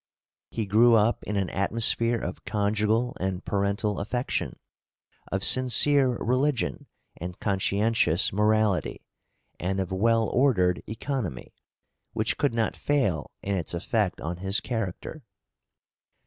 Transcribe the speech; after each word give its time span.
He 0.49 0.65
grew 0.65 0.95
up 0.95 1.21
in 1.25 1.37
an 1.37 1.51
atmosphere 1.51 2.17
of 2.19 2.43
conjugal 2.43 3.15
and 3.19 3.45
parental 3.45 3.99
affection, 3.99 4.57
of 5.31 5.43
sincere 5.43 6.17
religion 6.17 6.87
and 7.17 7.39
conscientious 7.39 8.33
morality, 8.33 9.05
and 9.59 9.79
of 9.79 9.91
well 9.91 10.27
ordered 10.29 10.81
economy, 10.87 11.53
which 12.13 12.39
could 12.39 12.55
not 12.55 12.75
fail 12.75 13.29
in 13.43 13.55
its 13.55 13.75
effect 13.75 14.19
on 14.21 14.37
his 14.37 14.59
character. 14.59 15.21